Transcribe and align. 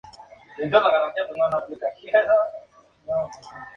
Es 0.57 0.73
obra 0.73 1.03
de 1.15 1.27
Germán 1.27 1.51
López 1.51 1.77
Mejías, 1.79 2.23
de 2.23 2.33
Toledo. 3.05 3.29